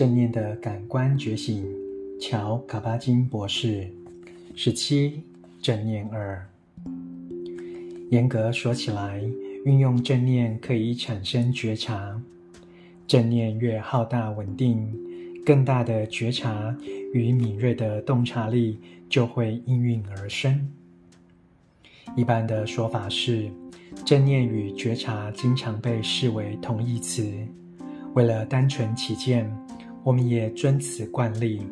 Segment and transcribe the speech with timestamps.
[0.00, 1.62] 正念的感官觉醒，
[2.18, 3.86] 乔·卡巴金博士。
[4.54, 5.20] 十七，
[5.60, 6.42] 正念二。
[8.08, 9.22] 严格说起来，
[9.66, 12.18] 运用正念可以产生觉察。
[13.06, 14.90] 正念越浩大稳定，
[15.44, 16.74] 更大的觉察
[17.12, 18.78] 与敏锐的洞察力
[19.10, 20.66] 就会应运而生。
[22.16, 23.50] 一般的说法是，
[24.06, 27.30] 正念与觉察经常被视为同义词。
[28.14, 29.48] 为了单纯起见，
[30.02, 31.62] 我们也遵此惯例。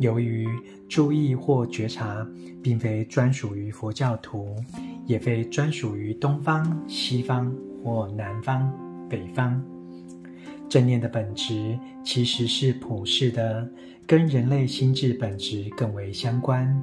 [0.00, 0.48] 由于
[0.88, 2.26] 注意或觉察
[2.60, 4.56] 并非专属于佛教徒，
[5.06, 8.72] 也非专属于东方、西方或南方、
[9.08, 9.62] 北方。
[10.68, 13.68] 正念的本质其实是普世的，
[14.06, 16.82] 跟人类心智本质更为相关，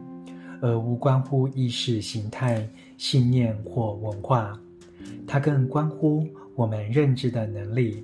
[0.61, 2.65] 而无关乎意识形态、
[2.97, 4.57] 信念或文化。
[5.27, 8.01] 它更关乎我们认知的能力，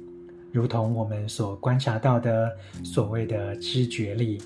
[0.51, 2.51] 如同我们所观察到的
[2.83, 4.37] 所谓的知觉力，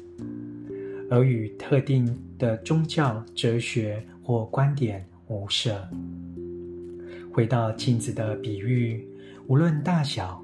[1.09, 5.87] 而与特定的宗教、哲学或观点无涉。
[7.33, 9.05] 回到镜子的比喻，
[9.47, 10.43] 无论大小。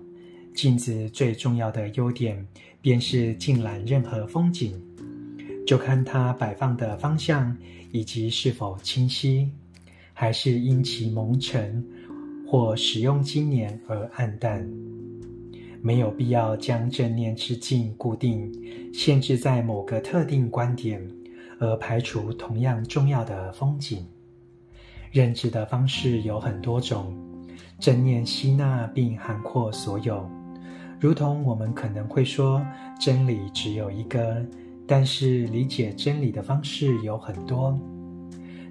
[0.54, 2.44] 镜子最重要的优点，
[2.82, 4.74] 便是尽览任何风景，
[5.68, 7.56] 就看它摆放的方向
[7.92, 9.52] 以及是否清晰，
[10.16, 11.86] 还是因其蒙尘
[12.48, 14.68] 或使用经年而暗淡。
[15.82, 18.52] 没有必要将正念之境固定，
[18.94, 21.02] 限制在某个特定观点，
[21.60, 24.06] 而排除同样重要的风景。
[25.12, 27.16] 认知的方式有很多种，
[27.80, 30.30] 正念吸纳并涵括所有。
[31.00, 32.66] 如同我们可能会说，
[33.00, 34.44] 真理只有一个，
[34.88, 37.80] 但是理解真理的方式有很多，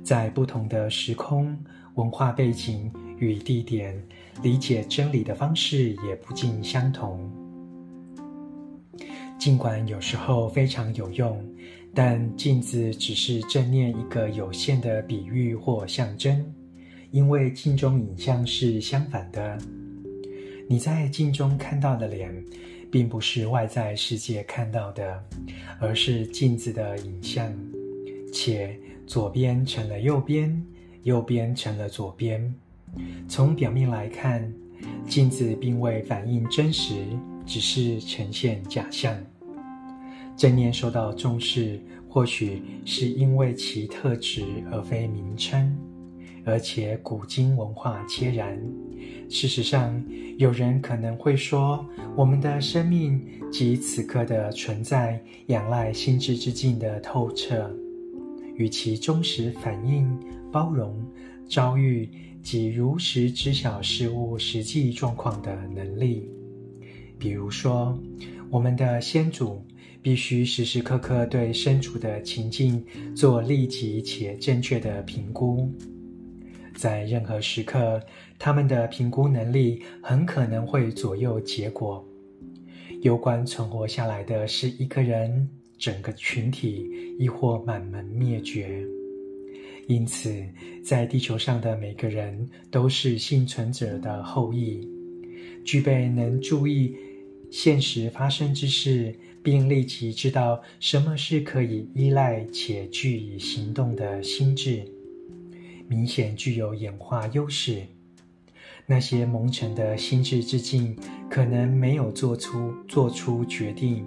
[0.02, 1.56] 在不同的时空、
[1.94, 3.96] 文化背景与地点，
[4.42, 7.30] 理解真理的方式也不尽相同。
[9.38, 11.44] 尽管有时候非常有用，
[11.94, 16.54] 但镜子只是正念一个有限的比喻或象征，
[17.10, 19.58] 因为镜中影像是相反的。
[20.68, 22.44] 你在镜中看到的脸，
[22.90, 25.22] 并不是外在世界看到的，
[25.78, 27.52] 而是镜子的影像。
[28.32, 30.60] 且左边成了右边，
[31.04, 32.52] 右边成了左边。
[33.28, 34.52] 从表面来看，
[35.06, 36.94] 镜子并未反映真实，
[37.44, 39.16] 只是呈现假象。
[40.36, 45.76] 正念受到重视，或许是因为其特质，而非名称。
[46.44, 48.56] 而且古今文化皆然。
[49.28, 50.00] 事实上，
[50.38, 53.20] 有人可能会说，我们的生命
[53.50, 57.68] 及此刻的存在，仰赖心智之镜的透彻，
[58.54, 60.08] 与其忠实反映、
[60.52, 61.04] 包容、
[61.48, 62.08] 遭遇
[62.46, 66.30] 及如实知晓事物实际状况的能力。
[67.18, 68.00] 比如说，
[68.48, 69.60] 我们的先祖
[70.00, 72.84] 必须时时刻刻对身处的情境
[73.16, 75.68] 做立即且正确的评估。
[76.72, 78.00] 在任何时刻，
[78.38, 82.06] 他们的评估能力很可能会左右结果。
[83.02, 88.86] 攸关存活下来的是一个人、整个群体，亦或满门灭绝。
[89.86, 90.44] 因此，
[90.82, 94.88] 在地球上的每个人都是幸存者的后裔，
[95.64, 96.96] 具备能注意
[97.50, 99.14] 现实发生之事，
[99.44, 104.82] 并立即知道什么是可以依赖且据以行动的心智。
[105.88, 107.82] 明显具有演化优势。
[108.86, 110.96] 那些蒙尘的心智之镜，
[111.30, 114.04] 可能没有做出做出决定，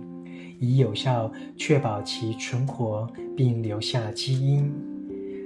[0.59, 4.69] 以有效确保其存活并留下基因。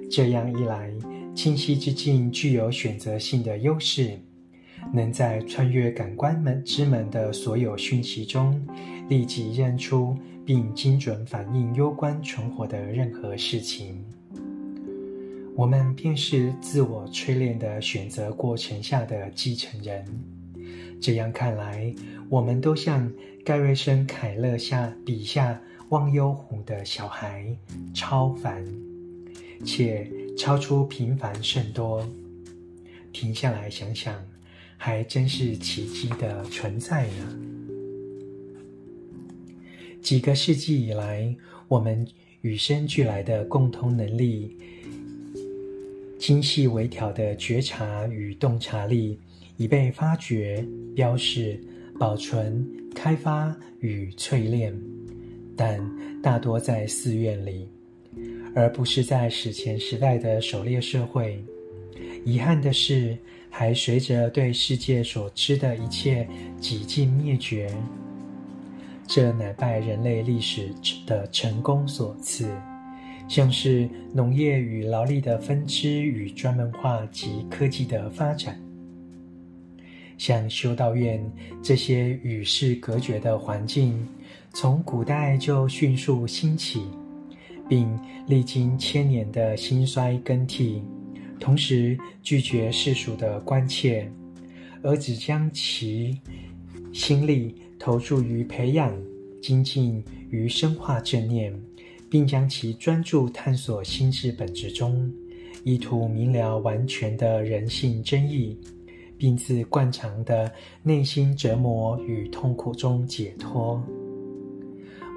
[0.10, 0.92] 这样一来，
[1.36, 4.18] 清晰之镜具有选择性的优势，
[4.94, 8.66] 能在穿越感官门之门的所有讯息中，
[9.10, 10.16] 立即认出
[10.46, 14.04] 并精准反映攸关存活的任何事情。
[15.56, 20.04] 我们便是自我淬炼的选择过程下的继承人。
[21.00, 21.94] 这样看来，
[22.30, 23.12] 我们都像
[23.46, 27.46] 盖瑞森·凯勒下笔下忘忧湖的小孩，
[27.94, 28.66] 超凡，
[29.64, 32.08] 且超出平凡甚多。
[33.12, 34.20] 停下来想想，
[34.78, 37.40] 还真是奇迹的存在呢。
[40.02, 41.36] 几个世纪以来，
[41.68, 42.06] 我们
[42.42, 44.58] 与生俱来的共同能力。
[46.20, 49.20] 精细微调的觉察与洞察力
[49.58, 50.66] 已被发掘、
[50.96, 51.60] 标示、
[52.00, 52.66] 保存、
[52.96, 54.74] 开发与淬炼，
[55.56, 55.80] 但
[56.22, 57.68] 大多在寺院里，
[58.56, 61.44] 而不是在史前时代的狩猎社会。
[62.26, 63.18] 遗憾的是，
[63.50, 66.28] 还随着对世界所知的一切
[66.60, 67.70] 几近灭绝。
[69.06, 70.70] 这乃拜人类历史
[71.06, 72.50] 的成功所赐。
[73.30, 78.62] 像是农业与劳力的分支与专门化及科技的发展，
[80.18, 81.24] 像修道院
[81.62, 84.06] 这些与世隔绝的环境，
[84.54, 86.86] 从古代就迅速兴起，
[87.74, 90.84] 并历经千年的兴衰更替，
[91.40, 94.08] 同时拒绝世俗的关切，
[94.84, 96.20] 而只将其
[96.92, 98.96] 心力投注于培养、
[99.42, 101.52] 精进与深化正念。
[102.12, 105.12] 并将其专注探索心智本质中，
[105.64, 108.56] 意图明了完全的人性真意，
[109.18, 110.52] 并自惯常的
[110.84, 113.82] 内心折磨与痛苦中解脱。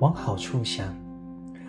[0.01, 0.97] 往好处想，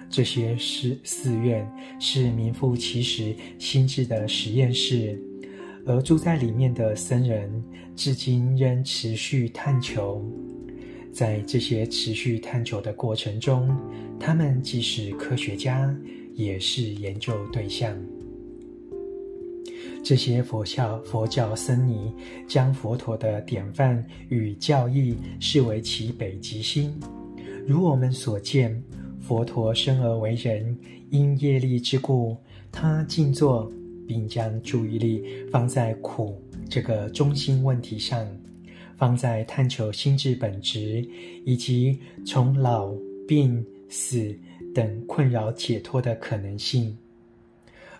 [0.09, 1.69] 这些寺寺院
[1.99, 5.19] 是名副其实心智的实验室，
[5.85, 7.63] 而住在里面的僧人
[7.95, 10.23] 至今仍持续探求。
[11.11, 13.75] 在这些持续探求的过程中，
[14.19, 15.95] 他们既是科学家，
[16.35, 17.97] 也是研究对象。
[20.03, 22.13] 这些佛教佛教僧尼
[22.47, 26.97] 将佛陀的典范与教义视为其北极星。
[27.65, 28.81] 如我们所见，
[29.27, 30.77] 佛陀生而为人，
[31.09, 32.37] 因业力之故，
[32.71, 33.69] 他静坐，
[34.07, 35.21] 并将注意力
[35.51, 38.25] 放在苦这个中心问题上。
[38.95, 41.07] 放在探求心智本质，
[41.45, 42.91] 以及从老、
[43.27, 44.35] 病、死
[44.73, 46.97] 等困扰解脱的可能性。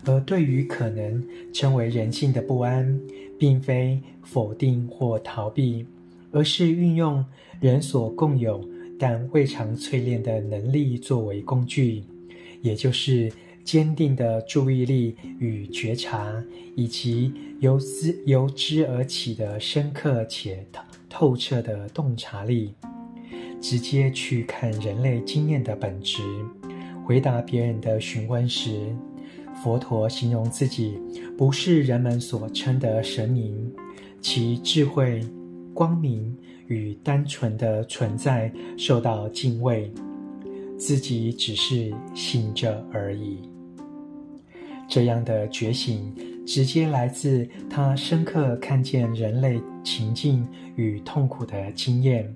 [0.05, 2.99] 而对于可能称为人性的不安，
[3.37, 5.85] 并非否定或逃避，
[6.31, 7.23] 而是运用
[7.59, 8.67] 人所共有
[8.99, 12.03] 但未尝淬炼的能力作为工具，
[12.61, 13.31] 也就是
[13.63, 16.43] 坚定的注意力与觉察，
[16.75, 20.65] 以及由思由之而起的深刻且
[21.09, 22.73] 透彻的洞察力，
[23.61, 26.21] 直接去看人类经验的本质。
[27.05, 28.95] 回答别人的询问时，
[29.63, 30.99] 佛陀形容自己
[31.37, 33.71] 不是人们所称的神明，
[34.21, 35.21] 其智慧、
[35.77, 36.35] 光明
[36.65, 39.91] 与单纯的存在受到敬畏，
[40.75, 43.37] 自己只是醒着而已。
[44.89, 46.11] 这样的觉醒，
[46.47, 50.43] 直接来自他深刻看见人类情境
[50.75, 52.35] 与痛苦的经验，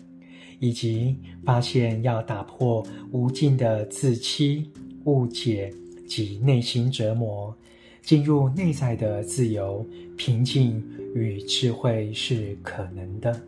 [0.60, 4.70] 以及发现要打破无尽的自欺、
[5.06, 5.74] 误解
[6.08, 7.58] 及内心折磨，
[8.02, 9.86] 进入内在的自由、
[10.18, 10.84] 平静
[11.14, 13.42] 与智慧是可能的。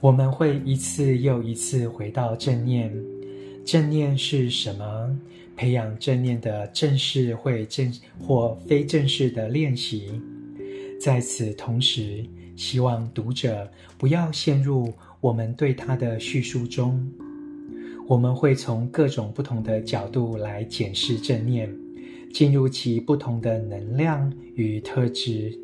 [0.00, 2.92] 我们会一次又一次回到正念。
[3.64, 5.18] 正念是什么？
[5.56, 10.22] 培养正念的正式会正或非正式的练习，
[11.00, 12.24] 在此同时，
[12.54, 13.68] 希望读者
[13.98, 17.04] 不要陷入我们对它的叙述中。
[18.06, 21.68] 我们会从各种不同的角度来检视正念，
[22.32, 25.58] 进入其不同的能量与特质，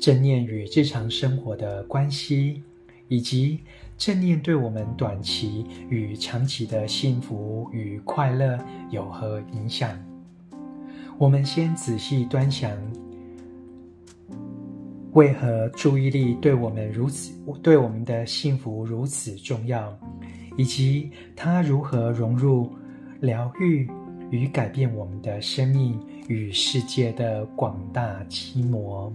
[0.00, 2.62] 正念与日常生活的关系，
[3.08, 3.60] 以及。
[3.96, 8.58] 正念对我们短期与长期的幸福与快乐
[8.90, 9.96] 有何影响？
[11.16, 12.76] 我们先仔细端详，
[15.12, 17.32] 为何注意力对我们如此，
[17.62, 19.96] 对我们的幸福如此重要，
[20.56, 22.68] 以及它如何融入
[23.20, 23.88] 疗愈
[24.34, 29.12] 与改变我们的生命与世界的广大基模。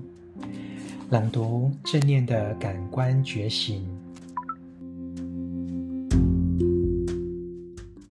[1.10, 3.99] 朗读正念的感官觉醒。